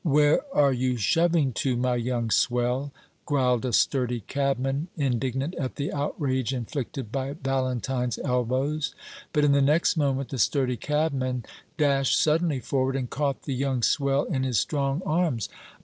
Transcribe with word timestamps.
"Where 0.03 0.41
are 0.51 0.73
you 0.73 0.97
shoving 0.97 1.53
to, 1.61 1.77
my 1.77 1.95
young 1.95 2.31
swell?" 2.31 2.91
growled 3.27 3.65
a 3.65 3.71
sturdy 3.71 4.21
cabman, 4.21 4.87
indignant 4.97 5.53
at 5.59 5.75
the 5.75 5.93
outrage 5.93 6.55
inflicted 6.55 7.11
by 7.11 7.33
Valentine's 7.33 8.17
elbows; 8.17 8.95
but 9.31 9.43
in 9.45 9.51
the 9.51 9.61
next 9.61 9.95
moment 9.97 10.29
the 10.29 10.39
sturdy 10.39 10.75
cabman 10.75 11.45
dashed 11.77 12.19
suddenly 12.19 12.59
forward 12.59 12.95
and 12.95 13.11
caught 13.11 13.43
the 13.43 13.53
young 13.53 13.83
swell 13.83 14.23
in 14.23 14.41
his 14.41 14.57
strong 14.57 15.03
arms. 15.05 15.49